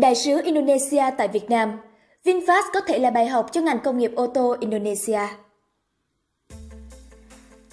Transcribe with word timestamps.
Đại 0.00 0.14
sứ 0.14 0.42
Indonesia 0.44 1.02
tại 1.18 1.28
Việt 1.28 1.50
Nam 1.50 1.78
VinFast 2.24 2.62
có 2.74 2.80
thể 2.80 2.98
là 2.98 3.10
bài 3.10 3.26
học 3.26 3.46
cho 3.52 3.60
ngành 3.60 3.78
công 3.78 3.98
nghiệp 3.98 4.12
ô 4.16 4.26
tô 4.26 4.56
Indonesia. 4.60 5.20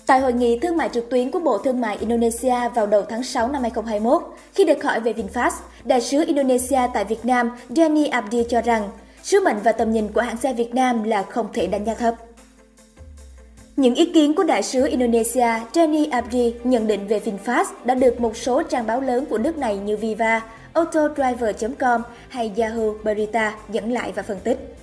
Tại 0.06 0.20
hội 0.20 0.34
nghị 0.34 0.60
thương 0.60 0.78
mại 0.78 0.90
trực 0.90 1.10
tuyến 1.10 1.32
của 1.32 1.40
Bộ 1.40 1.58
Thương 1.58 1.82
mại 1.82 1.98
Indonesia 1.98 2.70
vào 2.76 2.88
đầu 2.88 3.02
tháng 3.10 3.24
6 3.24 3.48
năm 3.48 3.62
2021, 3.62 4.22
khi 4.54 4.64
được 4.64 4.84
hỏi 4.84 5.00
về 5.00 5.14
VinFast, 5.14 5.52
đại 5.84 6.02
sứ 6.02 6.26
Indonesia 6.28 6.80
tại 6.94 7.06
Việt 7.06 7.26
Nam 7.26 7.52
Danny 7.70 8.08
Abdi 8.08 8.44
cho 8.50 8.62
rằng 8.62 8.90
sứ 9.24 9.40
mệnh 9.44 9.58
và 9.64 9.72
tầm 9.72 9.92
nhìn 9.92 10.08
của 10.14 10.22
hãng 10.22 10.38
xe 10.38 10.54
Việt 10.54 10.74
Nam 10.74 11.04
là 11.04 11.24
không 11.24 11.48
thể 11.54 11.68
đánh 11.68 11.86
giá 11.86 11.94
thấp. 11.94 12.16
Những 13.76 13.96
ý 13.96 14.06
kiến 14.06 14.36
của 14.36 14.44
đại 14.44 14.64
sứ 14.64 14.88
Indonesia 14.88 15.48
Danny 15.74 16.06
Abdi 16.06 16.54
nhận 16.64 16.88
định 16.88 17.08
về 17.08 17.20
VinFast 17.20 17.66
đã 17.86 17.96
được 17.96 18.22
một 18.22 18.38
số 18.38 18.64
trang 18.64 18.88
báo 18.88 19.02
lớn 19.02 19.26
của 19.26 19.38
nước 19.38 19.58
này 19.58 19.78
như 19.78 19.98
Viva, 19.98 20.42
autodriver.com 20.74 22.02
hay 22.30 22.52
Yahoo 22.58 22.94
Berita 23.04 23.56
dẫn 23.70 23.92
lại 23.92 24.12
và 24.16 24.24
phân 24.24 24.40
tích. 24.44 24.76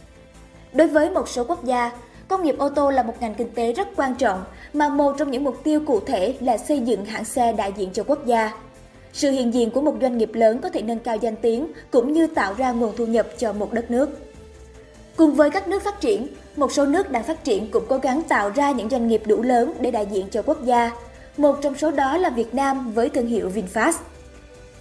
Đối 0.73 0.88
với 0.88 1.10
một 1.10 1.28
số 1.28 1.45
quốc 1.45 1.65
gia, 1.65 1.91
công 2.28 2.42
nghiệp 2.42 2.55
ô 2.59 2.68
tô 2.68 2.91
là 2.91 3.02
một 3.02 3.15
ngành 3.20 3.34
kinh 3.34 3.51
tế 3.55 3.73
rất 3.73 3.88
quan 3.96 4.15
trọng 4.15 4.45
mà 4.73 4.88
một 4.88 5.12
trong 5.18 5.30
những 5.30 5.45
mục 5.45 5.65
tiêu 5.65 5.80
cụ 5.87 6.01
thể 6.01 6.34
là 6.40 6.59
xây 6.59 6.80
dựng 6.80 7.04
hãng 7.04 7.24
xe 7.24 7.52
đại 7.52 7.73
diện 7.77 7.90
cho 7.93 8.04
quốc 8.06 8.27
gia. 8.27 8.52
Sự 9.12 9.30
hiện 9.30 9.54
diện 9.54 9.70
của 9.70 9.80
một 9.80 9.95
doanh 10.01 10.18
nghiệp 10.18 10.30
lớn 10.34 10.59
có 10.62 10.68
thể 10.68 10.82
nâng 10.82 10.98
cao 10.98 11.16
danh 11.16 11.37
tiếng 11.37 11.66
cũng 11.90 12.12
như 12.12 12.27
tạo 12.27 12.54
ra 12.59 12.73
nguồn 12.73 12.96
thu 12.96 13.06
nhập 13.06 13.27
cho 13.38 13.52
một 13.52 13.73
đất 13.73 13.90
nước. 13.90 14.31
Cùng 15.16 15.34
với 15.34 15.51
các 15.51 15.69
nước 15.69 15.83
phát 15.83 16.01
triển, 16.01 16.27
một 16.57 16.73
số 16.73 16.87
nước 16.87 17.11
đang 17.11 17.23
phát 17.23 17.45
triển 17.45 17.71
cũng 17.71 17.84
cố 17.89 17.98
gắng 17.98 18.23
tạo 18.23 18.51
ra 18.51 18.71
những 18.71 18.91
doanh 18.91 19.09
nghiệp 19.09 19.23
đủ 19.27 19.43
lớn 19.43 19.73
để 19.80 19.91
đại 19.91 20.07
diện 20.11 20.27
cho 20.30 20.43
quốc 20.43 20.65
gia. 20.65 20.91
Một 21.37 21.59
trong 21.62 21.75
số 21.75 21.91
đó 21.91 22.16
là 22.16 22.30
Việt 22.30 22.55
Nam 22.55 22.93
với 22.93 23.09
thương 23.09 23.27
hiệu 23.27 23.51
VinFast. 23.55 23.93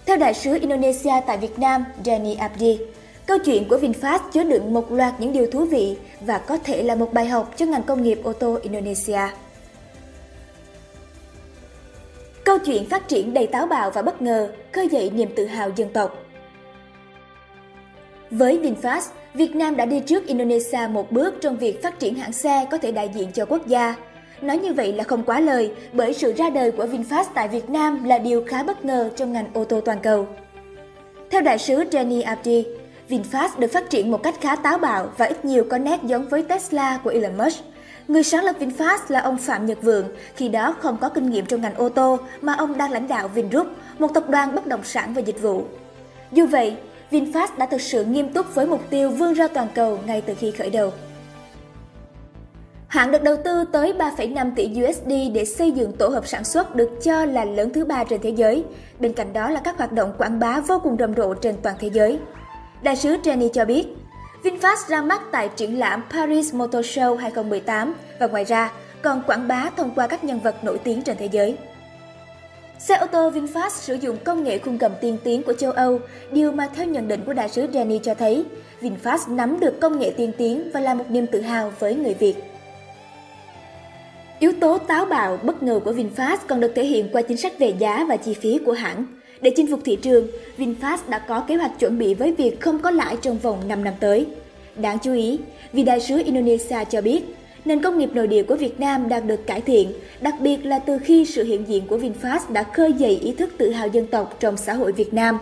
Theo 0.06 0.16
đại 0.16 0.34
sứ 0.34 0.58
Indonesia 0.60 1.12
tại 1.26 1.38
Việt 1.38 1.58
Nam, 1.58 1.84
Danny 2.04 2.34
Abdi, 2.34 2.78
câu 3.26 3.38
chuyện 3.38 3.68
của 3.68 3.76
VinFast 3.76 4.18
chứa 4.32 4.44
đựng 4.44 4.74
một 4.74 4.92
loạt 4.92 5.14
những 5.18 5.32
điều 5.32 5.46
thú 5.50 5.64
vị 5.64 5.96
và 6.20 6.38
có 6.38 6.58
thể 6.58 6.82
là 6.82 6.94
một 6.94 7.12
bài 7.12 7.26
học 7.26 7.54
cho 7.56 7.66
ngành 7.66 7.82
công 7.82 8.02
nghiệp 8.02 8.20
ô 8.24 8.32
tô 8.32 8.58
Indonesia. 8.62 9.20
Câu 12.44 12.58
chuyện 12.58 12.88
phát 12.88 13.08
triển 13.08 13.34
đầy 13.34 13.46
táo 13.46 13.66
bạo 13.66 13.90
và 13.90 14.02
bất 14.02 14.22
ngờ, 14.22 14.52
khơi 14.72 14.88
dậy 14.88 15.10
niềm 15.10 15.28
tự 15.36 15.46
hào 15.46 15.70
dân 15.76 15.88
tộc. 15.92 16.18
Với 18.30 18.58
VinFast, 18.58 19.08
Việt 19.34 19.56
Nam 19.56 19.76
đã 19.76 19.84
đi 19.86 20.00
trước 20.00 20.26
Indonesia 20.26 20.78
một 20.90 21.12
bước 21.12 21.34
trong 21.40 21.56
việc 21.56 21.82
phát 21.82 21.98
triển 21.98 22.14
hãng 22.14 22.32
xe 22.32 22.66
có 22.70 22.78
thể 22.78 22.92
đại 22.92 23.10
diện 23.14 23.28
cho 23.34 23.44
quốc 23.44 23.66
gia. 23.66 23.94
Nói 24.42 24.58
như 24.58 24.72
vậy 24.72 24.92
là 24.92 25.04
không 25.04 25.22
quá 25.22 25.40
lời, 25.40 25.72
bởi 25.92 26.12
sự 26.12 26.32
ra 26.36 26.50
đời 26.50 26.70
của 26.70 26.84
VinFast 26.84 27.24
tại 27.34 27.48
Việt 27.48 27.70
Nam 27.70 28.04
là 28.04 28.18
điều 28.18 28.44
khá 28.44 28.62
bất 28.62 28.84
ngờ 28.84 29.10
trong 29.16 29.32
ngành 29.32 29.46
ô 29.54 29.64
tô 29.64 29.80
toàn 29.80 29.98
cầu. 30.02 30.26
Theo 31.30 31.40
đại 31.40 31.58
sứ 31.58 31.84
Jenny 31.84 32.24
Abdi, 32.24 32.64
VinFast 33.08 33.48
được 33.58 33.72
phát 33.72 33.90
triển 33.90 34.10
một 34.10 34.22
cách 34.22 34.34
khá 34.40 34.56
táo 34.56 34.78
bạo 34.78 35.12
và 35.16 35.26
ít 35.26 35.44
nhiều 35.44 35.64
có 35.70 35.78
nét 35.78 36.00
giống 36.02 36.28
với 36.28 36.42
Tesla 36.42 36.98
của 37.04 37.10
Elon 37.10 37.38
Musk. 37.38 37.64
Người 38.08 38.22
sáng 38.22 38.44
lập 38.44 38.56
VinFast 38.60 38.98
là 39.08 39.20
ông 39.20 39.36
Phạm 39.36 39.66
Nhật 39.66 39.82
Vượng, 39.82 40.08
khi 40.36 40.48
đó 40.48 40.76
không 40.80 40.96
có 41.00 41.08
kinh 41.08 41.30
nghiệm 41.30 41.46
trong 41.46 41.60
ngành 41.60 41.74
ô 41.74 41.88
tô 41.88 42.18
mà 42.40 42.52
ông 42.52 42.78
đang 42.78 42.90
lãnh 42.90 43.08
đạo 43.08 43.28
Vingroup, 43.28 43.66
một 43.98 44.14
tập 44.14 44.28
đoàn 44.28 44.54
bất 44.54 44.66
động 44.66 44.84
sản 44.84 45.14
và 45.14 45.20
dịch 45.20 45.42
vụ. 45.42 45.62
Dù 46.32 46.46
vậy, 46.46 46.76
VinFast 47.12 47.48
đã 47.58 47.66
thực 47.66 47.80
sự 47.80 48.04
nghiêm 48.04 48.32
túc 48.32 48.54
với 48.54 48.66
mục 48.66 48.80
tiêu 48.90 49.10
vươn 49.10 49.32
ra 49.32 49.48
toàn 49.48 49.68
cầu 49.74 49.98
ngay 50.06 50.20
từ 50.20 50.34
khi 50.34 50.50
khởi 50.50 50.70
đầu. 50.70 50.92
Hãng 52.88 53.12
được 53.12 53.22
đầu 53.22 53.36
tư 53.44 53.64
tới 53.72 53.92
3,5 53.92 54.52
tỷ 54.56 54.70
USD 54.84 55.12
để 55.32 55.44
xây 55.44 55.70
dựng 55.70 55.92
tổ 55.92 56.08
hợp 56.08 56.26
sản 56.26 56.44
xuất 56.44 56.76
được 56.76 56.90
cho 57.04 57.24
là 57.24 57.44
lớn 57.44 57.70
thứ 57.74 57.84
ba 57.84 58.04
trên 58.04 58.20
thế 58.20 58.30
giới. 58.30 58.64
Bên 59.00 59.12
cạnh 59.12 59.32
đó 59.32 59.50
là 59.50 59.60
các 59.60 59.78
hoạt 59.78 59.92
động 59.92 60.12
quảng 60.18 60.38
bá 60.38 60.60
vô 60.60 60.80
cùng 60.82 60.96
rầm 60.98 61.14
rộ 61.14 61.34
trên 61.34 61.54
toàn 61.62 61.76
thế 61.78 61.90
giới. 61.92 62.18
Đại 62.82 62.96
sứ 62.96 63.16
Jenny 63.16 63.48
cho 63.48 63.64
biết, 63.64 63.86
VinFast 64.42 64.88
ra 64.88 65.02
mắt 65.02 65.22
tại 65.32 65.48
triển 65.56 65.78
lãm 65.78 66.02
Paris 66.10 66.54
Motor 66.54 66.86
Show 66.86 67.16
2018 67.16 67.94
và 68.20 68.26
ngoài 68.26 68.44
ra 68.44 68.72
còn 69.02 69.22
quảng 69.26 69.48
bá 69.48 69.70
thông 69.76 69.90
qua 69.94 70.06
các 70.06 70.24
nhân 70.24 70.40
vật 70.40 70.64
nổi 70.64 70.78
tiếng 70.78 71.02
trên 71.02 71.16
thế 71.16 71.28
giới. 71.32 71.56
Xe 72.88 72.96
ô 72.96 73.06
tô 73.06 73.30
VinFast 73.30 73.70
sử 73.70 73.94
dụng 73.94 74.16
công 74.24 74.44
nghệ 74.44 74.58
khung 74.58 74.78
gầm 74.78 74.92
tiên 75.00 75.16
tiến 75.24 75.42
của 75.42 75.52
châu 75.52 75.72
Âu, 75.72 76.00
điều 76.32 76.52
mà 76.52 76.68
theo 76.74 76.86
nhận 76.86 77.08
định 77.08 77.20
của 77.26 77.32
đại 77.32 77.48
sứ 77.48 77.66
Jenny 77.66 77.98
cho 77.98 78.14
thấy 78.14 78.44
VinFast 78.80 79.34
nắm 79.34 79.60
được 79.60 79.80
công 79.80 79.98
nghệ 79.98 80.12
tiên 80.16 80.32
tiến 80.38 80.70
và 80.74 80.80
là 80.80 80.94
một 80.94 81.04
niềm 81.10 81.26
tự 81.26 81.40
hào 81.40 81.72
với 81.78 81.94
người 81.94 82.14
Việt. 82.14 82.34
Yếu 84.38 84.52
tố 84.60 84.78
táo 84.78 85.04
bạo, 85.04 85.38
bất 85.42 85.62
ngờ 85.62 85.80
của 85.84 85.92
VinFast 85.92 86.36
còn 86.48 86.60
được 86.60 86.72
thể 86.74 86.84
hiện 86.84 87.08
qua 87.12 87.22
chính 87.22 87.36
sách 87.36 87.58
về 87.58 87.74
giá 87.78 88.04
và 88.08 88.16
chi 88.16 88.34
phí 88.34 88.58
của 88.66 88.72
hãng. 88.72 89.04
Để 89.40 89.50
chinh 89.56 89.70
phục 89.70 89.80
thị 89.84 89.96
trường, 89.96 90.26
VinFast 90.58 90.98
đã 91.08 91.18
có 91.18 91.40
kế 91.40 91.56
hoạch 91.56 91.78
chuẩn 91.78 91.98
bị 91.98 92.14
với 92.14 92.32
việc 92.32 92.60
không 92.60 92.78
có 92.78 92.90
lãi 92.90 93.16
trong 93.22 93.38
vòng 93.38 93.68
5 93.68 93.84
năm 93.84 93.94
tới. 94.00 94.26
Đáng 94.76 94.98
chú 95.02 95.12
ý, 95.12 95.38
vì 95.72 95.82
đại 95.82 96.00
sứ 96.00 96.22
Indonesia 96.24 96.84
cho 96.90 97.00
biết, 97.00 97.22
nền 97.64 97.82
công 97.82 97.98
nghiệp 97.98 98.10
nội 98.12 98.26
địa 98.26 98.42
của 98.42 98.56
Việt 98.56 98.80
Nam 98.80 99.08
đang 99.08 99.26
được 99.26 99.46
cải 99.46 99.60
thiện, 99.60 99.92
đặc 100.20 100.34
biệt 100.40 100.66
là 100.66 100.78
từ 100.78 100.98
khi 100.98 101.24
sự 101.24 101.44
hiện 101.44 101.68
diện 101.68 101.86
của 101.86 101.98
VinFast 101.98 102.52
đã 102.52 102.62
khơi 102.62 102.92
dậy 102.92 103.18
ý 103.22 103.32
thức 103.32 103.50
tự 103.58 103.70
hào 103.70 103.88
dân 103.88 104.06
tộc 104.06 104.36
trong 104.40 104.56
xã 104.56 104.74
hội 104.74 104.92
Việt 104.92 105.14
Nam. 105.14 105.38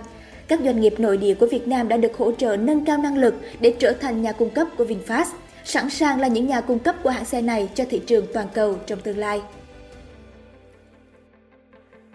Các 0.48 0.60
doanh 0.64 0.80
nghiệp 0.80 0.94
nội 0.98 1.16
địa 1.16 1.34
của 1.34 1.46
Việt 1.46 1.68
Nam 1.68 1.88
đã 1.88 1.96
được 1.96 2.16
hỗ 2.16 2.32
trợ 2.32 2.56
nâng 2.56 2.84
cao 2.84 2.98
năng 2.98 3.18
lực 3.18 3.34
để 3.60 3.74
trở 3.78 3.92
thành 3.92 4.22
nhà 4.22 4.32
cung 4.32 4.50
cấp 4.50 4.68
của 4.78 4.84
VinFast, 4.84 5.24
sẵn 5.64 5.90
sàng 5.90 6.20
là 6.20 6.28
những 6.28 6.46
nhà 6.46 6.60
cung 6.60 6.78
cấp 6.78 6.96
của 7.02 7.10
hãng 7.10 7.24
xe 7.24 7.42
này 7.42 7.68
cho 7.74 7.84
thị 7.90 8.00
trường 8.06 8.26
toàn 8.32 8.46
cầu 8.54 8.76
trong 8.86 9.00
tương 9.00 9.18
lai. 9.18 9.42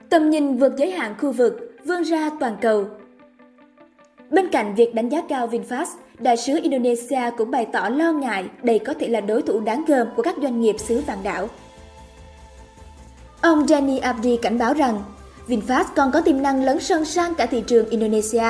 Tầm 0.09 0.29
nhìn 0.29 0.57
vượt 0.57 0.73
giới 0.77 0.91
hạn 0.91 1.15
khu 1.19 1.31
vực, 1.31 1.71
vươn 1.85 2.03
ra 2.03 2.29
toàn 2.39 2.57
cầu. 2.61 2.87
Bên 4.29 4.49
cạnh 4.49 4.75
việc 4.75 4.95
đánh 4.95 5.09
giá 5.09 5.21
cao 5.29 5.47
VinFast, 5.47 5.85
đại 6.19 6.37
sứ 6.37 6.59
Indonesia 6.63 7.21
cũng 7.37 7.51
bày 7.51 7.67
tỏ 7.73 7.89
lo 7.89 8.11
ngại 8.11 8.45
đây 8.63 8.79
có 8.79 8.93
thể 8.99 9.07
là 9.07 9.21
đối 9.21 9.41
thủ 9.41 9.59
đáng 9.59 9.85
gờm 9.87 10.07
của 10.15 10.21
các 10.21 10.35
doanh 10.41 10.61
nghiệp 10.61 10.75
xứ 10.79 11.01
vạn 11.07 11.17
đảo. 11.23 11.47
Ông 13.41 13.67
Danny 13.67 13.97
Abdi 13.97 14.37
cảnh 14.37 14.57
báo 14.57 14.73
rằng 14.73 15.03
VinFast 15.47 15.85
còn 15.95 16.11
có 16.11 16.21
tiềm 16.21 16.41
năng 16.41 16.63
lấn 16.63 16.79
sân 16.79 17.05
sang 17.05 17.35
cả 17.35 17.45
thị 17.45 17.63
trường 17.67 17.89
Indonesia. 17.89 18.47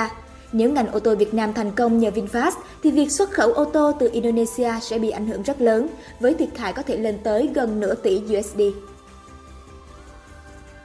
Nếu 0.51 0.71
ngành 0.71 0.91
ô 0.91 0.99
tô 0.99 1.15
Việt 1.15 1.33
Nam 1.33 1.53
thành 1.53 1.71
công 1.71 1.99
nhờ 1.99 2.09
VinFast, 2.15 2.51
thì 2.83 2.91
việc 2.91 3.11
xuất 3.11 3.31
khẩu 3.31 3.53
ô 3.53 3.65
tô 3.65 3.91
từ 3.99 4.09
Indonesia 4.13 4.71
sẽ 4.81 4.99
bị 4.99 5.09
ảnh 5.09 5.27
hưởng 5.27 5.43
rất 5.43 5.61
lớn, 5.61 5.87
với 6.19 6.33
thiệt 6.33 6.57
hại 6.57 6.73
có 6.73 6.81
thể 6.81 6.97
lên 6.97 7.17
tới 7.23 7.49
gần 7.53 7.79
nửa 7.79 7.95
tỷ 7.95 8.21
USD. 8.37 8.61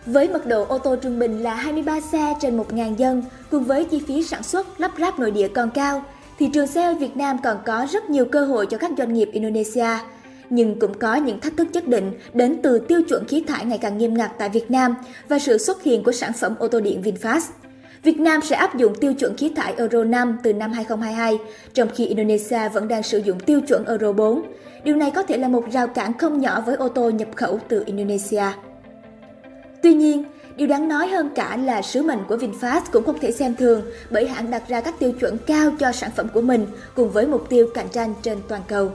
Với 0.06 0.28
mật 0.28 0.46
độ 0.46 0.64
ô 0.64 0.78
tô 0.78 0.96
trung 0.96 1.18
bình 1.18 1.42
là 1.42 1.54
23 1.54 2.00
xe 2.00 2.34
trên 2.40 2.58
1.000 2.58 2.96
dân, 2.96 3.22
cùng 3.50 3.64
với 3.64 3.84
chi 3.84 4.02
phí 4.06 4.22
sản 4.22 4.42
xuất 4.42 4.80
lắp 4.80 4.92
ráp 4.98 5.18
nội 5.18 5.30
địa 5.30 5.48
còn 5.48 5.70
cao, 5.70 6.04
thị 6.38 6.48
trường 6.52 6.66
xe 6.66 6.82
ở 6.82 6.94
Việt 6.94 7.16
Nam 7.16 7.36
còn 7.42 7.56
có 7.66 7.86
rất 7.90 8.10
nhiều 8.10 8.24
cơ 8.24 8.44
hội 8.44 8.66
cho 8.66 8.78
các 8.78 8.90
doanh 8.98 9.12
nghiệp 9.12 9.28
Indonesia. 9.32 9.88
Nhưng 10.50 10.78
cũng 10.78 10.98
có 10.98 11.14
những 11.14 11.40
thách 11.40 11.56
thức 11.56 11.66
nhất 11.72 11.88
định 11.88 12.12
đến 12.34 12.60
từ 12.62 12.78
tiêu 12.78 13.02
chuẩn 13.08 13.24
khí 13.24 13.44
thải 13.46 13.64
ngày 13.64 13.78
càng 13.78 13.98
nghiêm 13.98 14.14
ngặt 14.14 14.30
tại 14.38 14.48
Việt 14.48 14.70
Nam 14.70 14.94
và 15.28 15.38
sự 15.38 15.58
xuất 15.58 15.82
hiện 15.82 16.02
của 16.02 16.12
sản 16.12 16.32
phẩm 16.32 16.54
ô 16.58 16.68
tô 16.68 16.80
điện 16.80 17.02
VinFast. 17.02 17.50
Việt 18.02 18.20
Nam 18.20 18.40
sẽ 18.42 18.56
áp 18.56 18.76
dụng 18.76 18.94
tiêu 18.94 19.14
chuẩn 19.14 19.36
khí 19.36 19.52
thải 19.56 19.74
Euro 19.76 20.04
5 20.04 20.38
từ 20.42 20.52
năm 20.52 20.72
2022, 20.72 21.38
trong 21.74 21.88
khi 21.94 22.06
Indonesia 22.06 22.68
vẫn 22.68 22.88
đang 22.88 23.02
sử 23.02 23.18
dụng 23.18 23.40
tiêu 23.40 23.60
chuẩn 23.60 23.84
Euro 23.84 24.12
4. 24.12 24.42
Điều 24.84 24.96
này 24.96 25.10
có 25.10 25.22
thể 25.22 25.36
là 25.36 25.48
một 25.48 25.64
rào 25.72 25.86
cản 25.86 26.18
không 26.18 26.40
nhỏ 26.40 26.60
với 26.60 26.76
ô 26.76 26.88
tô 26.88 27.10
nhập 27.10 27.28
khẩu 27.36 27.60
từ 27.68 27.82
Indonesia. 27.86 28.44
Tuy 29.82 29.94
nhiên, 29.94 30.24
điều 30.56 30.68
đáng 30.68 30.88
nói 30.88 31.08
hơn 31.08 31.30
cả 31.34 31.56
là 31.56 31.82
sứ 31.82 32.02
mệnh 32.02 32.24
của 32.28 32.36
VinFast 32.36 32.80
cũng 32.92 33.04
không 33.04 33.18
thể 33.18 33.32
xem 33.32 33.54
thường 33.56 33.82
bởi 34.10 34.28
hãng 34.28 34.50
đặt 34.50 34.62
ra 34.68 34.80
các 34.80 34.98
tiêu 34.98 35.12
chuẩn 35.12 35.38
cao 35.46 35.70
cho 35.78 35.92
sản 35.92 36.10
phẩm 36.16 36.28
của 36.34 36.40
mình 36.40 36.66
cùng 36.94 37.10
với 37.10 37.26
mục 37.26 37.48
tiêu 37.48 37.68
cạnh 37.74 37.88
tranh 37.92 38.14
trên 38.22 38.38
toàn 38.48 38.62
cầu. 38.68 38.90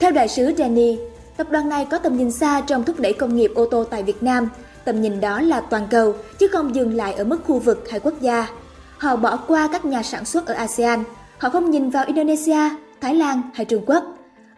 Theo 0.00 0.10
đại 0.10 0.28
sứ 0.28 0.52
Danny, 0.58 0.98
tập 1.36 1.46
đoàn 1.50 1.68
này 1.68 1.86
có 1.90 1.98
tầm 1.98 2.16
nhìn 2.16 2.32
xa 2.32 2.60
trong 2.60 2.84
thúc 2.84 3.00
đẩy 3.00 3.12
công 3.12 3.36
nghiệp 3.36 3.52
ô 3.54 3.66
tô 3.66 3.84
tại 3.84 4.02
Việt 4.02 4.22
Nam. 4.22 4.48
Tầm 4.84 5.00
nhìn 5.00 5.20
đó 5.20 5.40
là 5.40 5.60
toàn 5.60 5.86
cầu, 5.90 6.14
chứ 6.38 6.48
không 6.48 6.74
dừng 6.74 6.94
lại 6.94 7.12
ở 7.12 7.24
mức 7.24 7.38
khu 7.46 7.58
vực 7.58 7.90
hay 7.90 8.00
quốc 8.00 8.20
gia. 8.20 8.48
Họ 8.98 9.16
bỏ 9.16 9.36
qua 9.36 9.68
các 9.72 9.84
nhà 9.84 10.02
sản 10.02 10.24
xuất 10.24 10.46
ở 10.46 10.54
ASEAN, 10.54 11.04
họ 11.38 11.50
không 11.50 11.70
nhìn 11.70 11.90
vào 11.90 12.04
Indonesia, 12.06 12.70
Thái 13.00 13.14
Lan 13.14 13.42
hay 13.54 13.64
Trung 13.64 13.84
Quốc. 13.86 14.04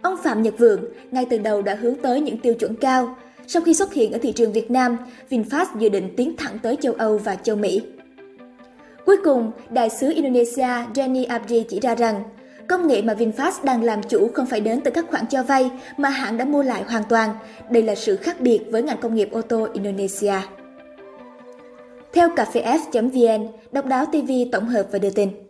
Ông 0.02 0.16
Phạm 0.22 0.42
Nhật 0.42 0.54
Vượng 0.58 0.84
ngay 1.10 1.26
từ 1.30 1.38
đầu 1.38 1.62
đã 1.62 1.75
hướng 1.75 1.94
tới 1.94 2.20
những 2.20 2.38
tiêu 2.38 2.54
chuẩn 2.54 2.76
cao, 2.76 3.16
sau 3.52 3.62
khi 3.62 3.75
xuất 3.75 3.93
hiện 3.93 4.12
ở 4.12 4.19
thị 4.23 4.32
trường 4.32 4.52
Việt 4.52 4.70
Nam, 4.70 4.97
VinFast 5.31 5.67
dự 5.79 5.88
định 5.88 6.14
tiến 6.17 6.37
thẳng 6.37 6.58
tới 6.62 6.76
châu 6.81 6.93
Âu 6.93 7.19
và 7.19 7.37
châu 7.37 7.56
Mỹ. 7.56 7.82
Cuối 9.06 9.17
cùng, 9.25 9.50
đại 9.70 9.91
sứ 9.91 10.12
Indonesia 10.14 10.69
Jenny 10.94 11.26
Abdi 11.29 11.64
chỉ 11.69 11.81
ra 11.81 11.94
rằng, 11.94 12.23
công 12.69 12.87
nghệ 12.87 13.02
mà 13.02 13.14
VinFast 13.14 13.64
đang 13.64 13.82
làm 13.82 14.02
chủ 14.02 14.31
không 14.35 14.47
phải 14.47 14.61
đến 14.61 14.81
từ 14.81 14.91
các 14.91 15.05
khoản 15.11 15.26
cho 15.26 15.43
vay 15.43 15.70
mà 15.97 16.08
hãng 16.08 16.37
đã 16.37 16.44
mua 16.44 16.62
lại 16.62 16.82
hoàn 16.82 17.02
toàn. 17.08 17.31
Đây 17.70 17.82
là 17.82 17.94
sự 17.94 18.17
khác 18.17 18.41
biệt 18.41 18.61
với 18.70 18.82
ngành 18.82 19.00
công 19.00 19.14
nghiệp 19.14 19.29
ô 19.32 19.43
tô 19.43 19.67
Indonesia. 19.73 20.35
Theo 22.12 22.29
cafef.vn, 22.29 23.47
Độc 23.73 23.87
đáo 23.87 24.06
TV 24.06 24.31
tổng 24.52 24.67
hợp 24.67 24.87
và 24.93 24.99
đưa 24.99 25.11
tin. 25.11 25.50